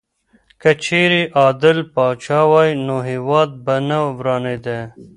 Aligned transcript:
که 0.61 0.71
چېرې 0.83 1.21
عادل 1.39 1.77
پاچا 1.93 2.39
وای 2.51 2.69
نو 2.85 2.95
هېواد 3.09 3.49
به 3.65 3.75
نه 3.87 3.99
ورانېدی. 4.17 4.79